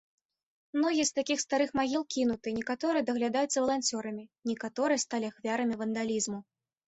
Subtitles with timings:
[0.77, 6.39] Многія з такіх старых магіл кінуты, некаторыя даглядаюцца валанцёрамі, некаторыя сталі ахвярамі вандалізму.